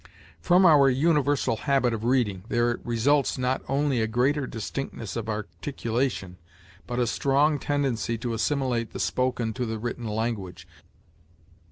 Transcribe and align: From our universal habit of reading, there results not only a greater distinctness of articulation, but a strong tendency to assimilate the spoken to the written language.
From 0.39 0.65
our 0.65 0.89
universal 0.89 1.57
habit 1.57 1.93
of 1.93 2.03
reading, 2.03 2.43
there 2.49 2.79
results 2.83 3.37
not 3.37 3.61
only 3.69 4.01
a 4.01 4.07
greater 4.07 4.47
distinctness 4.47 5.15
of 5.15 5.29
articulation, 5.29 6.37
but 6.87 6.97
a 6.97 7.05
strong 7.05 7.59
tendency 7.59 8.17
to 8.17 8.33
assimilate 8.33 8.93
the 8.93 8.99
spoken 8.99 9.53
to 9.53 9.63
the 9.67 9.77
written 9.77 10.07
language. 10.07 10.67